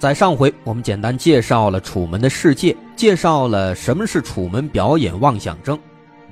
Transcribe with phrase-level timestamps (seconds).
[0.00, 5.78] 在上回，我们简单介绍了楚门的世界，介绍了什么是楚门表演妄想症，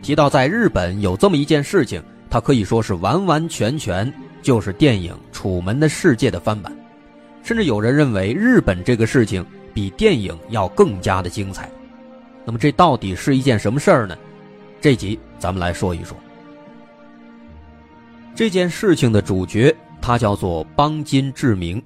[0.00, 4.10] 提到在日本有这么一件事情，它可以说是完完全全
[4.40, 6.74] 就是电影《楚门的世界》的翻版，
[7.42, 9.44] 甚至有人认为日本这个事情
[9.74, 11.70] 比电影要更加的精彩。
[12.46, 14.16] 那么这到底是一件什么事儿呢？
[14.80, 16.16] 这集咱们来说一说。
[18.34, 21.82] 这件事情的主角他叫做邦金志明，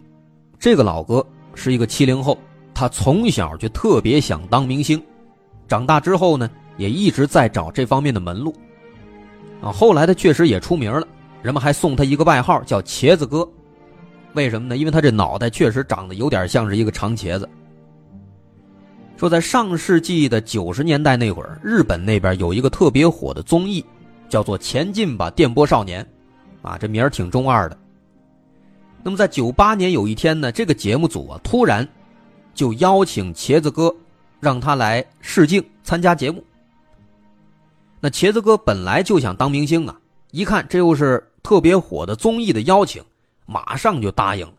[0.61, 1.27] 这个老哥。
[1.55, 2.39] 是一个七零后，
[2.75, 5.03] 他从小就特别想当明星，
[5.69, 8.55] 长大之后呢，也一直在找这方面的门路。
[9.61, 11.07] 啊，后来他确实也出名了，
[11.43, 13.49] 人们还送他一个外号叫“茄子哥”。
[14.35, 14.77] 为什么呢？
[14.77, 17.49] 因为他这脑袋确实长得有点像是一个长茄子。
[19.17, 23.85] 说在上世纪的九十年代那会儿，日本那边有一个特别火的综艺，
[24.29, 26.05] 叫做《前进吧，电波少年》，
[26.69, 27.79] 啊，这名儿挺中二的。
[29.05, 31.87] 那么在九八年有一天呢，这个节目组啊突然
[32.55, 33.93] 就邀请茄子哥，
[34.39, 36.45] 让他来试镜参加节目。
[38.01, 43.03] 那茄子哥本来就想当明星啊，一看这又是特别火的综艺的邀请，
[43.45, 44.55] 马上就答应了。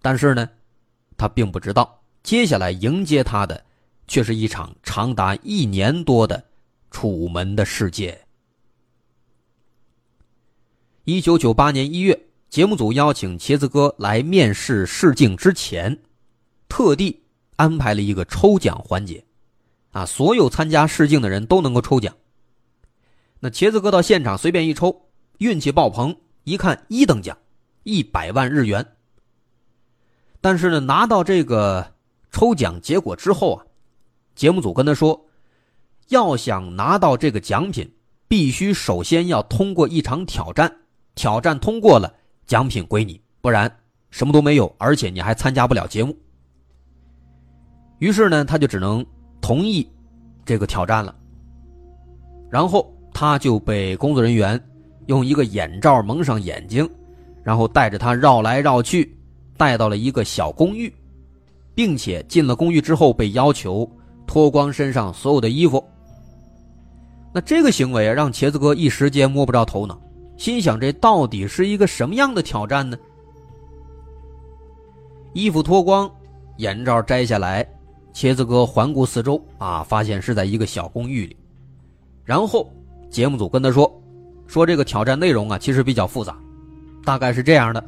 [0.00, 0.48] 但是呢，
[1.18, 3.62] 他并不知道，接下来迎接他的
[4.06, 6.42] 却是一场长达一年多的
[6.90, 8.18] 楚门的世界。
[11.04, 12.27] 一九九八年一月。
[12.50, 15.98] 节目组邀请茄子哥来面试试镜之前，
[16.66, 17.22] 特地
[17.56, 19.22] 安排了一个抽奖环节，
[19.90, 22.16] 啊，所有参加试镜的人都能够抽奖。
[23.40, 27.36] 那茄子哥到现场随便一抽，运气爆棚，一看一等奖，
[27.82, 28.94] 一百万日元。
[30.40, 31.92] 但是呢，拿到这个
[32.30, 33.66] 抽奖结果之后啊，
[34.34, 35.26] 节目组跟他说，
[36.08, 37.92] 要想拿到这个奖品，
[38.26, 40.78] 必须首先要通过一场挑战，
[41.14, 42.14] 挑战通过了。
[42.48, 43.70] 奖品归你，不然
[44.10, 46.16] 什么都没有，而且你还参加不了节目。
[47.98, 49.04] 于是呢，他就只能
[49.42, 49.86] 同意
[50.46, 51.14] 这个挑战了。
[52.50, 54.58] 然后他就被工作人员
[55.08, 56.88] 用一个眼罩蒙上眼睛，
[57.42, 59.14] 然后带着他绕来绕去，
[59.58, 60.90] 带到了一个小公寓，
[61.74, 63.86] 并且进了公寓之后被要求
[64.26, 65.86] 脱光身上所有的衣服。
[67.34, 70.00] 那这个行为，让茄子哥一时间摸不着头脑。
[70.38, 72.96] 心想：这到底是一个什么样的挑战呢？
[75.34, 76.08] 衣服脱光，
[76.58, 77.68] 眼罩摘下来，
[78.14, 81.36] 茄子哥环顾四周啊，发现是在一个小公寓里。
[82.24, 82.70] 然后
[83.10, 83.92] 节目组跟他说
[84.46, 86.38] ：“说这个挑战内容啊，其实比较复杂，
[87.04, 87.84] 大概是这样的。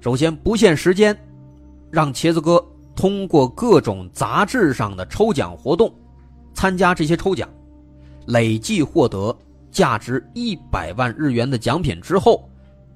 [0.00, 1.16] 首先不限时间，
[1.88, 2.62] 让茄子哥
[2.96, 5.94] 通过各种杂志上的抽奖活动，
[6.52, 7.48] 参加这些抽奖，
[8.26, 9.34] 累计获得。”
[9.70, 12.48] 价值一百万日元的奖品之后，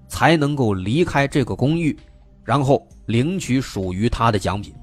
[0.08, 1.96] 才能够离开这个公寓，
[2.44, 4.74] 然后领取属于他的奖品。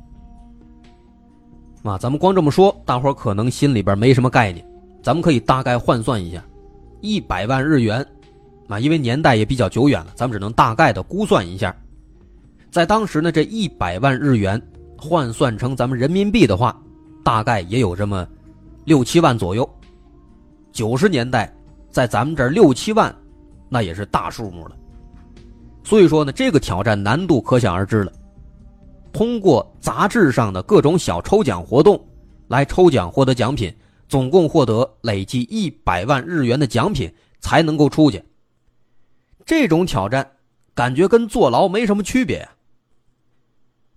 [1.84, 4.66] 啊，咱们光这么说，大伙可能心里边没什么概念。
[5.02, 6.44] 咱们可以大概换算一下，
[7.02, 8.06] 一百万日元，
[8.68, 11.76] 啊，因为年代也比较久远了，咱们只能大概的估算一下。
[12.70, 14.62] 在当时呢，这一百万日元
[14.98, 16.80] 换算成咱们人民币的话，
[17.24, 18.28] 大概也有这么
[18.86, 19.68] 六七万左右。
[20.72, 21.54] 九十年代。
[21.92, 23.14] 在咱们这儿六七万，
[23.68, 24.76] 那也是大数目了。
[25.84, 28.12] 所以说呢，这个挑战难度可想而知了。
[29.12, 32.00] 通过杂志上的各种小抽奖活动
[32.48, 33.74] 来抽奖获得奖品，
[34.08, 38.24] 总共获得累计一百万日元的奖品才能够出去。
[39.46, 40.30] 这种挑战
[40.76, 42.48] 感觉跟坐牢没什么区别。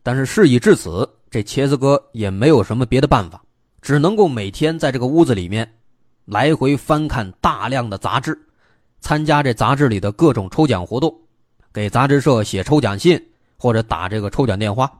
[0.02, 3.42] 但是事已至此，这茄子哥也没有什么别的办法，
[3.82, 5.70] 只能够每天在这个屋子里面。
[6.24, 8.38] 来回翻看大量的杂志，
[9.00, 11.14] 参加这杂志里的各种抽奖活动，
[11.72, 13.20] 给杂志社写抽奖信
[13.58, 14.90] 或者打这个抽奖电话。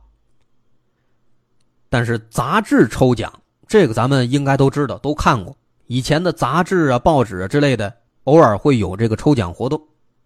[1.89, 3.33] 但是杂志抽奖
[3.69, 5.57] 这个咱们应该都知道，都看过。
[5.87, 7.95] 以前的杂志啊、报纸啊之类的，
[8.25, 9.81] 偶尔会有这个抽奖活动，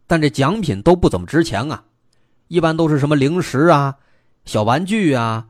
[0.07, 1.85] 但这奖品都不怎么值钱啊，
[2.49, 3.97] 一般都是什么零食啊、
[4.45, 5.49] 小玩具啊、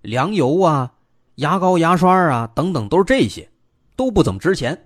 [0.00, 0.92] 粮油啊、
[1.34, 3.48] 牙膏、牙刷啊等等，都是这些。
[3.96, 4.78] 都不怎么值钱，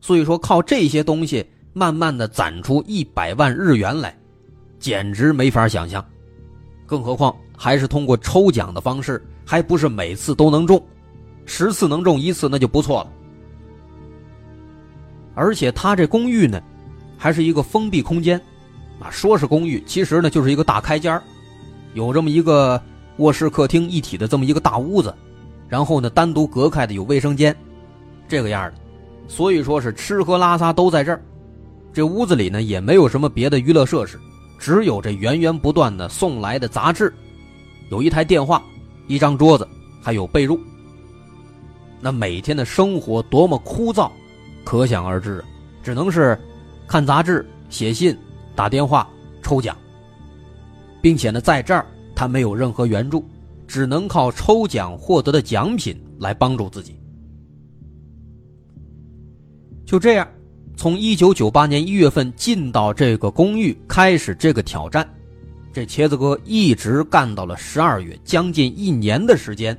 [0.00, 4.16] 所以说靠这些东西慢慢的攒出一百万日元来，
[4.78, 6.04] 简直没法想象。
[6.86, 10.82] 更何况还是通过抽奖的方式，还不是每次都能中，
[11.44, 13.12] 十次能中一次那就不错了。
[15.34, 16.60] 而且他这公寓呢，
[17.16, 18.40] 还是一个封闭空间，
[18.98, 21.20] 啊，说是公寓，其实呢就是一个大开间
[21.94, 22.80] 有这么一个
[23.18, 25.14] 卧室、客厅一体的这么一个大屋子，
[25.68, 27.54] 然后呢单独隔开的有卫生间，
[28.28, 28.74] 这个样的，
[29.26, 31.20] 所以说是吃喝拉撒都在这儿。
[31.92, 34.20] 这屋子里呢也没有什么别的娱乐设施，
[34.58, 37.12] 只有这源源不断的送来的杂志，
[37.90, 38.62] 有一台电话，
[39.06, 39.66] 一张桌子，
[40.02, 40.58] 还有被褥。
[42.00, 44.10] 那每天的生活多么枯燥，
[44.62, 45.42] 可想而知，
[45.82, 46.38] 只能是
[46.86, 48.16] 看杂志、写信、
[48.54, 49.08] 打电话、
[49.42, 49.76] 抽奖，
[51.00, 53.24] 并且呢，在这儿他没有任何援助，
[53.66, 56.97] 只能靠抽奖获得的奖品来帮助自己。
[59.88, 60.28] 就这样。
[60.76, 65.08] 从一九九八年一月份进到这个公寓开始这个挑战，
[65.72, 69.76] 这茄子哥一直干到了十二月，将近一年的时间，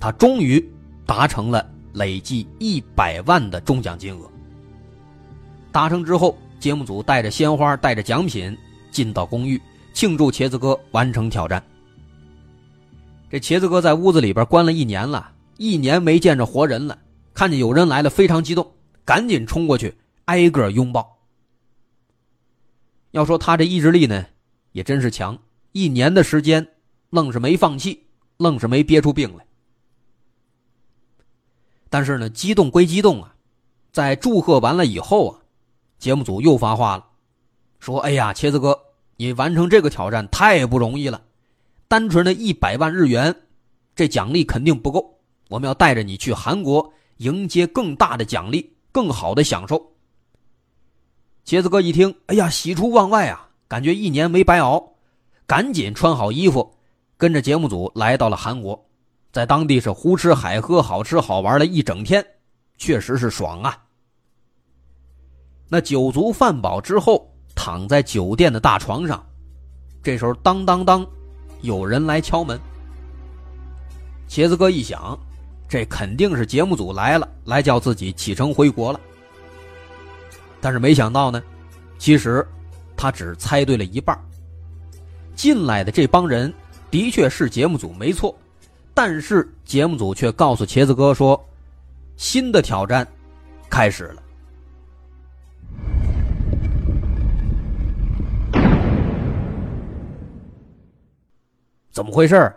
[0.00, 0.66] 他终于
[1.04, 4.28] 达成了累计一百万的中奖金额。
[5.70, 8.56] 达成之后，节目组带着鲜花、带着奖品
[8.90, 9.60] 进到公寓，
[9.92, 11.62] 庆祝茄子哥完成挑战。
[13.30, 16.98] 这茄子哥在屋子里边关了一年了，一年没见着活人了，
[17.34, 18.66] 看见有人来了，非常激动，
[19.08, 19.96] 赶紧冲过去。
[20.26, 21.22] 挨个拥抱。
[23.12, 24.26] 要说他这意志力呢，
[24.72, 25.38] 也真是强，
[25.72, 26.68] 一年的时间，
[27.08, 28.04] 愣是没放弃，
[28.36, 29.46] 愣是没憋出病来。
[31.88, 33.34] 但是呢，激动归激动啊，
[33.90, 35.40] 在祝贺完了以后啊，
[35.98, 37.06] 节目组又发话了，
[37.80, 38.78] 说：“哎呀，茄子哥，
[39.16, 41.22] 你完成这个挑战太不容易了，
[41.88, 43.34] 单纯的一百万日元，
[43.96, 45.18] 这奖励肯定不够，
[45.48, 49.92] 我们要带着你去韩国迎接更大的奖励，更好的享受。”
[51.44, 54.92] 茄子哥一听，哎呀，喜出望外啊，感觉一年没白熬，
[55.46, 56.74] 赶紧穿好衣服，
[57.16, 58.86] 跟着节目组来到了韩国，
[59.32, 62.24] 在当地是胡吃海喝，好吃好玩了一整天，
[62.76, 63.82] 确实是爽啊。
[65.70, 69.24] 那酒足饭饱之后，躺在酒店的大床上，
[70.02, 71.06] 这时候当当当，
[71.62, 72.60] 有人来敲门。
[74.28, 75.18] 茄子哥一想，
[75.68, 78.98] 这肯定是节目组来了，来叫自己启程回国了。
[80.60, 81.42] 但是没想到呢，
[81.98, 82.46] 其实
[82.96, 84.18] 他只猜对了一半。
[85.36, 86.52] 进来的这帮人
[86.90, 88.36] 的确是节目组没错，
[88.94, 91.40] 但是节目组却告诉茄子哥说，
[92.16, 93.06] 新的挑战
[93.68, 94.22] 开始了。
[101.92, 102.52] 怎么回事？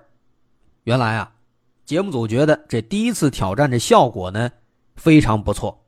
[0.85, 1.31] 原来啊，
[1.91, 4.49] 节目组觉得这第一次挑战这效果呢
[4.95, 5.83] 非常不错。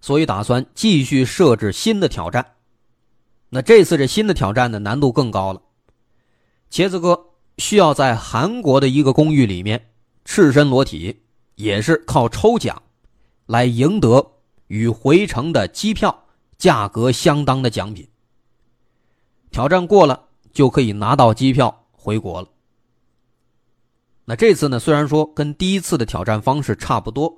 [0.00, 2.52] 所以打算继续设置新的挑战。
[3.50, 5.60] 那这次这新的挑战呢，难度更高了。
[6.70, 7.26] 茄子哥
[7.58, 9.90] 需要在韩国的一个公寓里面
[10.24, 11.20] 赤身裸体，
[11.56, 12.82] 也是靠抽奖
[13.44, 14.32] 来赢得
[14.68, 16.24] 与回程的机票
[16.56, 18.08] 价格相当的奖品。
[19.50, 22.48] 挑战过了就可以拿到机票回国了。
[24.24, 27.34] 那这次呢，虽然说跟第一次的挑战方式差不多，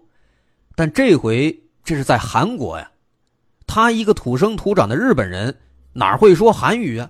[0.75, 1.59] 但这回。
[1.85, 2.91] 这是在韩国呀，
[3.65, 5.57] 他一个土生土长的日本人，
[5.93, 7.09] 哪会说韩语啊？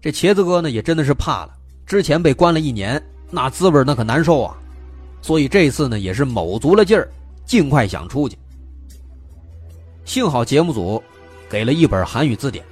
[0.00, 1.56] 这茄子哥呢也真的是怕了，
[1.86, 4.58] 之前被关了一年，那滋味那可难受啊，
[5.22, 7.08] 所以这次呢也是卯足了劲儿，
[7.46, 8.36] 尽快想出去。
[10.04, 11.00] 幸好节目组
[11.48, 12.64] 给了一本韩语字典，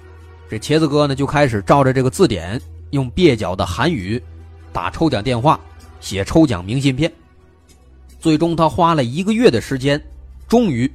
[0.50, 2.60] 这茄子哥呢就开始照着这个字典，
[2.90, 4.20] 用蹩脚的韩语
[4.72, 5.58] 打抽奖电话，
[6.00, 7.12] 写抽奖明信片。
[8.18, 10.00] 最终，他花了一个月的时间，
[10.48, 10.90] 终于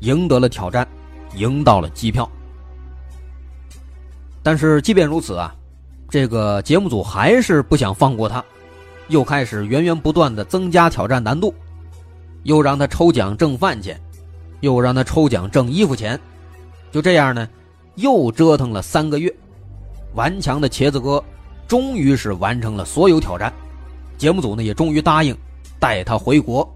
[0.00, 0.86] 赢得了挑战，
[1.34, 2.30] 赢到了机票。
[4.42, 5.54] 但是，即便如此啊，
[6.08, 8.42] 这个节目组还是不想放过他，
[9.08, 11.52] 又开始源源不断的增加挑战难度，
[12.44, 14.00] 又让他抽奖挣饭钱，
[14.60, 16.18] 又让他抽奖挣衣服钱，
[16.92, 17.48] 就这样呢，
[17.96, 19.34] 又折腾了三个月。
[20.14, 21.22] 顽强的茄子哥
[21.68, 23.52] 终于是完成了所有挑战，
[24.16, 25.36] 节目组呢也终于答应。
[25.78, 26.68] 带他回国，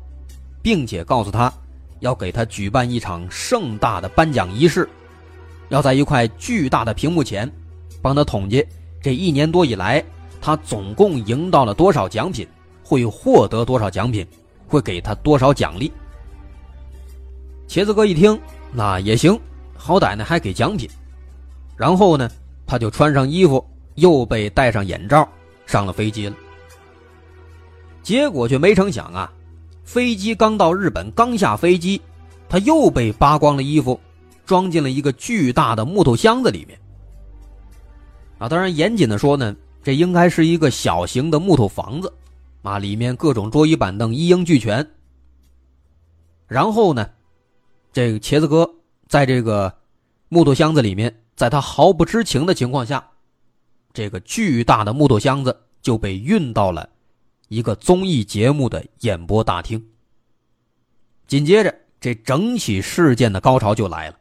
[0.62, 1.52] 并且告诉他，
[1.98, 4.88] 要给他举办一场盛大的颁奖仪式，
[5.70, 7.50] 要在一块巨大的屏幕前，
[8.00, 8.64] 帮他统计
[9.00, 10.04] 这一年多以来
[10.40, 12.46] 他总共赢到了多少奖品，
[12.84, 14.24] 会获得多少奖品，
[14.68, 15.90] 会给他多少奖励。
[17.66, 18.38] 茄子哥一听，
[18.70, 19.36] 那也行，
[19.74, 20.88] 好歹呢还给奖品。
[21.76, 22.30] 然后呢，
[22.66, 25.28] 他就穿上衣服，又被戴上眼罩，
[25.66, 26.36] 上了飞机了。
[28.02, 29.32] 结果却没成想啊，
[29.84, 32.00] 飞机刚到日本，刚下飞机，
[32.48, 33.98] 他又被扒光了衣服，
[34.44, 36.78] 装进了一个巨大的木头箱子里面。
[38.38, 42.12] 啊，当然严谨的说呢，这应该是一个小型的木头房子，
[42.62, 44.84] 啊，里面各种桌椅板凳一应俱全。
[46.48, 47.08] 然后呢，
[47.92, 48.68] 这个茄子哥
[49.06, 49.72] 在这个
[50.28, 53.06] 木头箱子里面，在他毫不知情的情况下，
[53.92, 56.88] 这个巨大的木头箱子就被运到了
[57.48, 59.84] 一个综艺节目的演播大厅。
[61.26, 64.18] 紧接着，这整起事件的高潮就来了。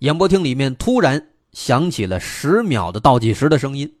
[0.00, 3.96] 演播厅里面突然响起了十秒的倒计时的声音，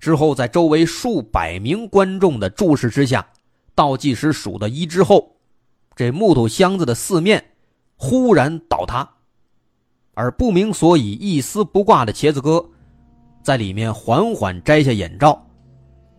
[0.00, 3.30] 之后在周围数百名观众的注视之下，
[3.74, 5.36] 倒计时数到一之后，
[5.94, 7.52] 这木头箱子的四面
[7.96, 9.08] 忽然倒塌，
[10.14, 12.70] 而不明所以、一丝不挂的茄子哥
[13.42, 15.40] 在里面缓缓摘下眼罩，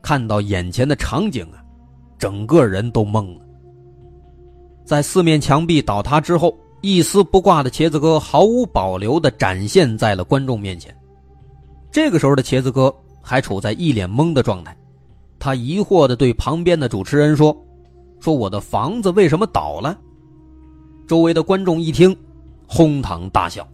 [0.01, 1.63] 看到眼前的场景啊，
[2.17, 3.45] 整个人都懵了。
[4.85, 6.57] 在四面墙壁倒塌之后。
[6.81, 10.95] 一丝不挂的茄子哥毫无保留地展现在了观众面前。
[11.91, 12.89] 这个时候的茄子哥
[13.21, 14.73] 还处在一脸懵的状态，
[15.37, 17.53] 他疑惑地对旁边的主持人说
[18.21, 19.99] ：“说我的房子为什么倒了？”
[21.05, 22.15] 周围的观众一听，
[22.65, 23.67] 哄堂大笑。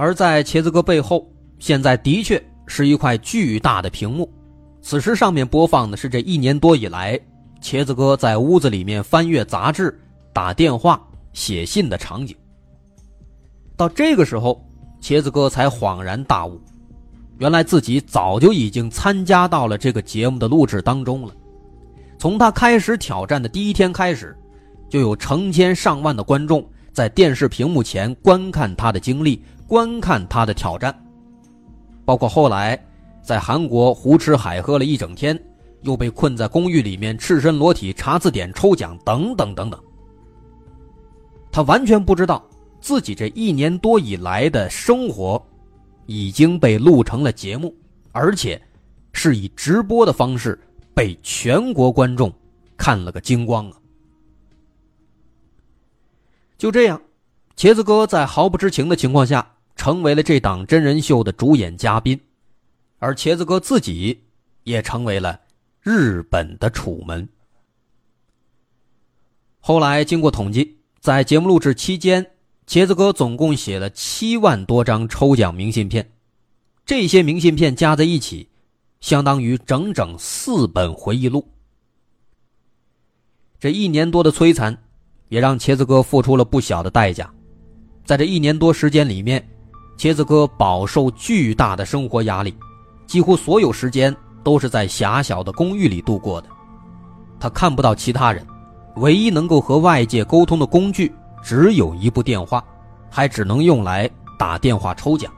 [0.00, 1.28] 而在茄子哥背后，
[1.58, 4.32] 现在的确是一块巨大的屏幕，
[4.80, 7.18] 此时上面播放的是这一年多以来
[7.60, 9.98] 茄子哥在屋子里面翻阅杂志。
[10.32, 12.36] 打电话、写信的场景。
[13.76, 14.64] 到这个时候，
[15.02, 16.60] 茄子哥才恍然大悟，
[17.38, 21.34] 原来自己早就已经参加到了这个节目的录制当中了。
[22.20, 24.36] 从他开始挑战的第一天开始，
[24.88, 30.92] 就有成千上万的观众在电视屏幕前观看他的经历，观看他的挑战。
[32.04, 32.82] 包括后来
[33.22, 35.38] 在韩国胡吃海喝了一整天，
[35.82, 39.78] 又被困在公寓里面赤身裸体查字典、抽奖等等等等。
[41.52, 42.42] 他完全不知道，
[42.80, 45.40] 自己这一年多以来的生活，
[46.06, 47.74] 已经被录成了节目，
[48.12, 48.60] 而且
[49.12, 50.58] 是以直播的方式
[50.94, 52.32] 被全国观众
[52.76, 53.76] 看了个精光啊！
[56.56, 57.00] 就这样，
[57.56, 59.46] 茄子哥在毫不知情的情况下，
[59.78, 62.20] 成为了这档真人秀的主演嘉宾，
[62.98, 64.20] 而茄子哥自己
[64.64, 65.40] 也成为了
[65.80, 67.26] 日本的楚门。
[69.60, 70.74] 后来经过统计。
[71.00, 72.32] 在节目录制期间，
[72.66, 76.10] 茄子哥总共写了七万多张抽奖明信片，
[76.84, 78.48] 这些明信片加在一起，
[79.00, 81.48] 相当于整整四本回忆录。
[83.60, 84.76] 这一年多的摧残，
[85.28, 87.32] 也让茄子哥付出了不小的代价。
[88.04, 89.48] 在这一年多时间里面，
[89.98, 92.54] 茄子哥饱受巨大的生活压力，
[93.04, 94.14] 几乎所有时间
[94.44, 96.48] 都是在狭小的公寓里度过的，
[97.40, 98.46] 他看不到其他人。
[98.96, 101.12] 唯一能够和外界沟通的工具
[101.42, 102.62] 只有一部电话，
[103.10, 105.32] 还只能用来打电话抽奖。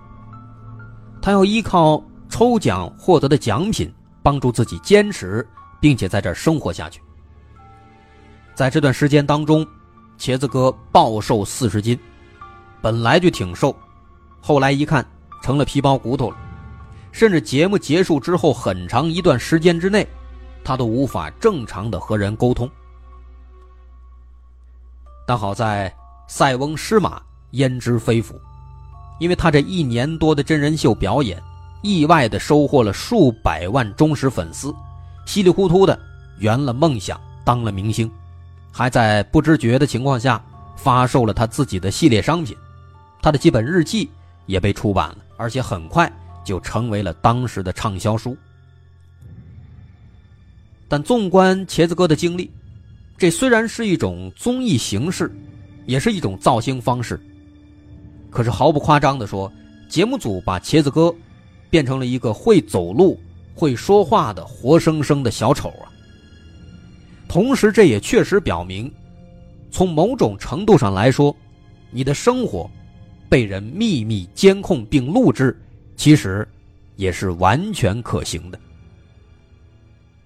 [1.23, 5.47] 他要依靠抽奖获得的奖品帮助自己坚持，
[5.79, 7.01] 并且在这儿生活下去。
[8.55, 9.67] 在这段时间当中，
[10.19, 11.99] 茄子哥暴瘦四十斤，
[12.81, 13.75] 本来就挺瘦，
[14.41, 15.05] 后来一看
[15.43, 16.37] 成了皮包骨头了，
[17.13, 20.07] 甚至节目结束之后很长一段时间之内，
[20.65, 22.69] 他都无法正常的和人沟通。
[25.27, 25.95] 但好在
[26.27, 27.21] 塞翁失马
[27.53, 28.41] 焉知非福，
[29.21, 31.41] 因为他这一年多的真人秀表演，
[31.83, 34.75] 意外的收获了数百万忠实粉丝，
[35.27, 35.99] 稀里糊涂的
[36.39, 38.11] 圆了梦想，当了明星，
[38.73, 40.43] 还在不知觉的情况下
[40.77, 42.57] 发售了他自己的系列商品，
[43.23, 44.11] 他的几本日记
[44.51, 46.11] 也被出版了，而且很快
[46.45, 48.37] 就成为了当时的畅销书。
[50.89, 52.51] 但纵观茄子哥的经历。
[53.17, 55.31] 这虽然是一种综艺形式，
[55.85, 57.21] 也是一种造星方式。
[58.31, 59.53] 可是毫不夸张的说，
[59.91, 61.15] 节目组把茄子哥
[61.69, 63.21] 变成了一个会走路、
[63.55, 65.93] 会说话的活生生的小丑啊。
[67.29, 68.91] 同时，这也确实表明，
[69.71, 71.37] 从某种程度上来说，
[71.91, 72.71] 你的生活
[73.31, 75.59] 被人秘密监控并录制，
[75.97, 76.47] 其实
[76.97, 78.61] 也是完全可行的。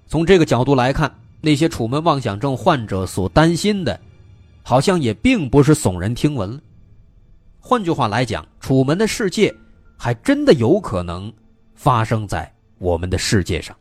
[0.08, 1.14] 从这个角度来看。
[1.44, 4.00] 那些楚门妄想症患者所担心的，
[4.62, 6.58] 好像也并不是耸人听闻了。
[7.60, 9.54] 换句话来讲，楚门的世界
[9.94, 11.30] 还真的有可能
[11.74, 13.76] 发生在我们的世界上。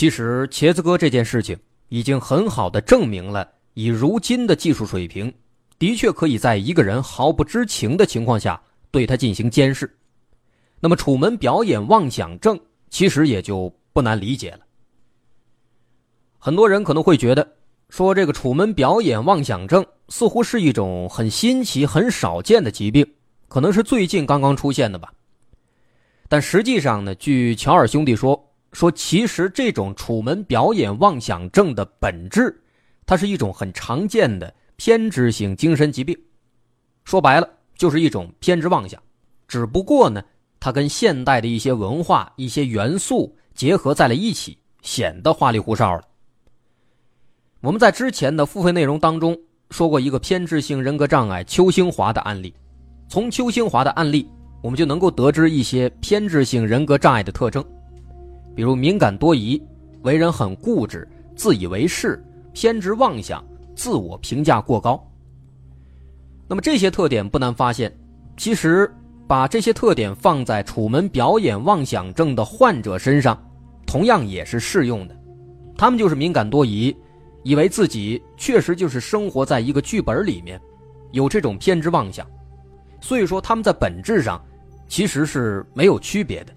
[0.00, 1.54] 其实，茄子哥这件事情
[1.90, 5.30] 已经很好的证明了，以如今的技术水平，
[5.78, 8.58] 的确可以在一个人毫不知情的情况下。
[8.90, 9.94] 对他进行监视，
[10.80, 14.60] 那么楚门表演妄想症其实也就不难理解了。
[16.38, 17.46] 很多人可能会觉得，
[17.90, 23.06] 说这个楚门表演妄想症似乎是一种很新奇、很少见的疾病，
[23.48, 25.12] 可能是最近刚刚出现的吧。
[26.26, 32.62] 但实际上呢，据乔尔兄弟说，说其实这种楚门表演妄想症的本质，
[33.04, 36.16] 它是一种很常见的偏执性精神疾病。
[37.04, 39.02] 说白了，就是一种偏执妄想，
[39.48, 40.22] 只不过呢，
[40.60, 46.02] 它跟现代的一些文化、一些元素结合在了一起，显得花里胡哨了。
[47.62, 49.36] 我们在之前的付费内容当中
[49.70, 52.54] 说过一个偏执性人格障碍邱兴华的案例，
[53.08, 54.28] 从邱兴华的案例，
[54.62, 57.64] 我们就能够得知一些偏执性人格障碍的特征，
[58.54, 59.62] 比如敏感多疑、
[60.02, 65.02] 为人很固执、自以为是、偏执妄想、自我评价过高。
[66.48, 67.96] 那么这些特点不难发现，
[68.36, 68.92] 其实
[69.28, 73.40] 把这些特点放在楚门表演妄想症的患者身上，
[73.86, 75.16] 同样也是适用的，
[75.76, 76.94] 他们就是敏感多疑。
[77.42, 80.60] 以为自己确实就是生活在一个剧本里面，
[81.12, 82.26] 有这种偏执妄想，
[83.00, 84.44] 所以说他们在本质上
[84.88, 86.52] 其实是没有区别的。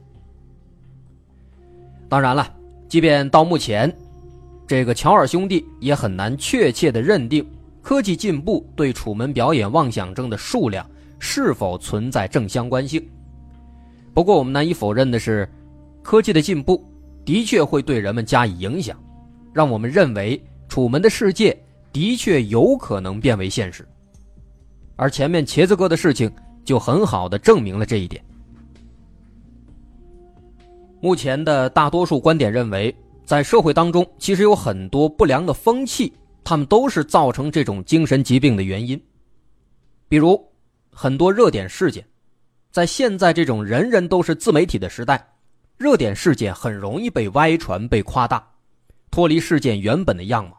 [2.13, 2.47] 当然了，
[2.87, 3.91] 即便到目前，
[4.67, 7.43] 这个乔尔兄弟也很难确切的认定
[7.81, 13.03] 科技进步对楚门表演妄想症的数量是否存在正相关性。
[14.13, 15.49] 不过我们难以否认的是，
[16.03, 16.85] 科技的进步
[17.25, 18.95] 的确会对人们加以影响，
[19.51, 20.39] 让我们认为。
[20.69, 21.59] 楚门的世界
[21.91, 23.83] 的确有可能变为现实，
[24.95, 26.31] 而前面茄子哥的事情
[26.63, 28.23] 就很好的证明了这一点。
[31.03, 32.95] 目前的大多数观点认为，
[33.25, 36.13] 在社会当中，其实有很多不良的风气，
[36.45, 38.97] 他们都是造成这种精神疾病的原因。
[40.07, 40.41] 比如，
[40.93, 42.07] 很多热点事件，
[42.71, 45.27] 在现在这种人人都是自媒体的时代，
[45.75, 48.41] 热点事件很容易被歪传、被夸大，
[49.11, 50.57] 脱离事件原本的样貌。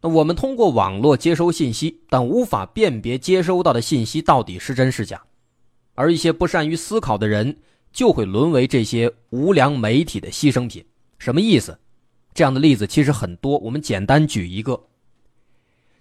[0.00, 5.22] 那我们通过网络接收信息，但无法辨别接收到的信息到底是真是假，
[5.94, 7.54] 而一些不善于思考的人
[7.92, 10.84] 就会沦为这些无良媒体的牺牲品。
[11.18, 11.78] 什么意思？
[12.34, 14.80] 这样的例子其实很多，我们简单举一个。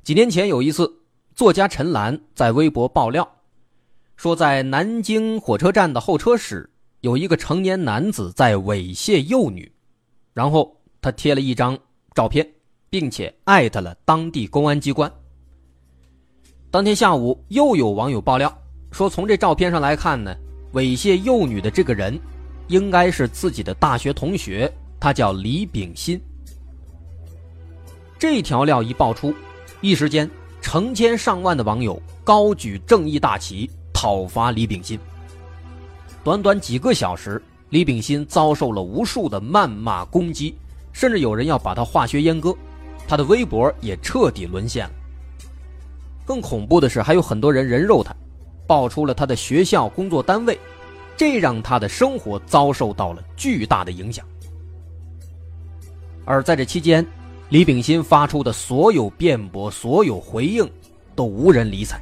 [0.03, 1.01] 几年前有一次，
[1.33, 3.27] 作家陈岚在微博爆料，
[4.15, 6.69] 说在南京火车站的候车室
[7.01, 9.71] 有一个成年男子在猥亵幼女，
[10.33, 11.77] 然后他贴了一张
[12.13, 12.47] 照片。
[12.89, 15.11] 并且艾特了当地公安机关。
[16.71, 18.57] 当天下午，又有网友爆料
[18.93, 20.33] 说，从这照片上来看呢，
[20.73, 22.19] 猥亵幼女的这个人，
[22.67, 26.19] 应该是自己的大学同学，他叫李炳新。
[28.19, 29.33] 这条料一爆出，
[29.81, 30.29] 一时间
[30.61, 34.99] 成千上万的网友高举正义大旗讨伐李炳新。
[36.23, 40.55] 短短几个小时，李炳新遭受了无数的谩骂攻击，
[40.91, 42.53] 甚至有人要把他化学阉割。
[43.07, 44.91] 他的微博也彻底沦陷了。
[46.25, 48.13] 更恐怖的是，还有很多人人肉他，
[48.67, 50.59] 爆出了他的学校、工作单位，
[51.15, 54.23] 这让他的生活遭受到了巨大的影响。
[56.25, 57.03] 而在这期间，
[57.49, 60.69] 李炳新发出的所有辩驳、所有回应，
[61.15, 61.99] 都无人理睬。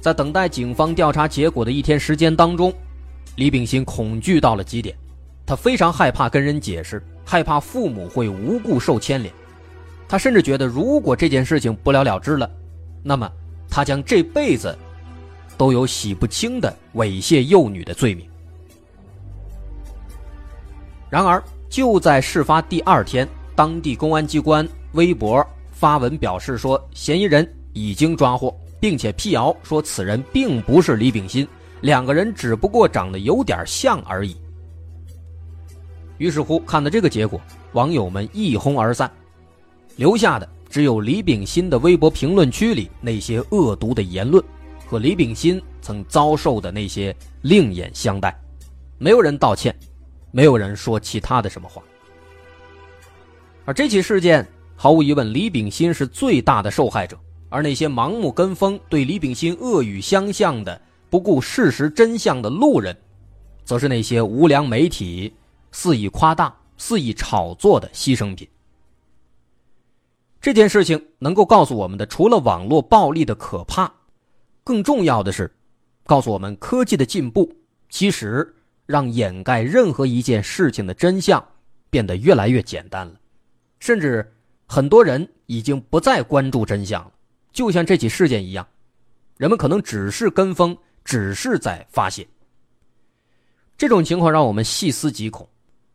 [0.00, 2.72] 在等待警方调查结果的一天时间当中，
[3.36, 4.94] 李炳新恐惧到了极点，
[5.46, 7.02] 他非常害怕跟人解释。
[7.22, 9.32] 害怕父母会无故受牵连，
[10.08, 12.50] 他甚至觉得，如果这件事情不了了之了，
[13.04, 13.30] 那么
[13.70, 14.76] 他将这辈子
[15.56, 18.28] 都有洗不清的猥亵幼女的罪名。
[21.08, 31.46] 然而，就在事发第二天，当地公安机关微博发文表示说，嫌疑人已经抓获，并且辟谣说此人并不是李炳新，
[31.80, 34.36] 两个人只不过长得有点像而已。
[36.18, 37.40] 于是乎，看到这个结果，
[37.72, 39.10] 网友们一哄而散，
[39.96, 44.42] 留下的只有李炳新的微博评论区里那些恶毒的言论，
[44.86, 48.40] 和李炳新曾遭受的那些另眼相待。
[48.96, 49.74] 没有人道歉，
[50.30, 51.82] 没有人说其他的什么话。
[53.64, 60.80] 而这起事件，毫无疑问，李炳新是最大的受害者，而那些盲目跟风、对李炳新恶语相向的、
[61.10, 62.96] 不顾事实真相的路人，
[63.64, 65.34] 则是那些无良媒体。
[65.72, 68.48] 肆意夸大、肆意炒作的牺牲品。
[70.40, 73.92] 这件事情能够告诉我们的，除了网络暴力的可怕，
[74.64, 75.52] 更重要的是，
[76.04, 77.52] 告诉我们科技的进步
[77.90, 78.54] 其实
[78.86, 81.46] 让掩盖任何一件事情的真相
[81.90, 83.14] 变得越来越简单了，
[83.80, 84.32] 甚至
[84.66, 87.12] 很多人已经不再关注真相了。
[87.52, 88.66] 就像这起事件一样，
[89.36, 92.26] 人们可能只是跟风，只是在发泄。
[93.76, 95.46] 这种情况让我们细思极恐。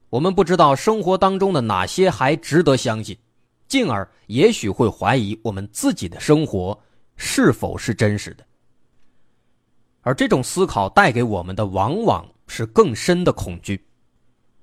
[0.10, 3.18] 我们不知道生活当中的哪些还值得相信，
[3.67, 6.78] 进而也许会怀疑我们自己的生活
[7.15, 8.43] 是否是真实的。
[10.01, 13.84] 而这种思考带给我们的，往往是更深的恐惧。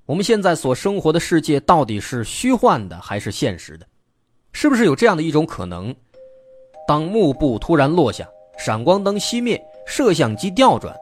[0.06, 3.86] 我们现在所生活的世界到底是虚幻的还是现实的？
[4.52, 5.94] 是不是有这样的一种可能：
[6.86, 10.94] 当幕布突然落下，闪光灯熄灭，摄像机调转，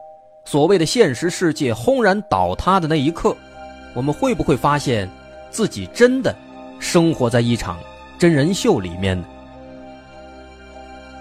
[0.45, 3.35] 所谓的现实世界轰然倒塌的那一刻，
[3.93, 5.09] 我们会不会发现
[5.49, 6.35] 自己真的
[6.79, 7.77] 生活在一场
[8.21, 9.27] 真人秀里面的？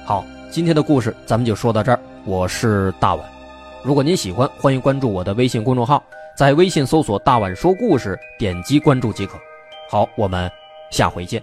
[0.05, 1.99] 好，今天的故事咱们就说到这儿。
[2.27, 3.27] 我是大碗，
[3.83, 6.05] 如果您喜欢，欢迎关注我的微信公众号。
[6.37, 9.39] 在微信搜索“大碗说故事”，点击关注即可。
[9.89, 10.51] 好，我们
[10.91, 11.43] 下回见。